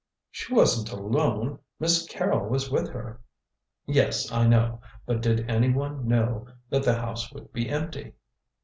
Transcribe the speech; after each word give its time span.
"She 0.31 0.51
wasn't 0.51 0.91
alone. 0.91 1.59
Miss 1.79 2.07
Carrol 2.07 2.49
was 2.49 2.71
with 2.71 2.89
her." 2.89 3.21
"Yes, 3.85 4.31
I 4.31 4.47
know. 4.47 4.81
But 5.05 5.21
did 5.21 5.47
anyone 5.47 6.07
know 6.07 6.47
that 6.71 6.81
the 6.81 6.95
house 6.95 7.31
would 7.31 7.53
be 7.53 7.69
empty?" 7.69 8.13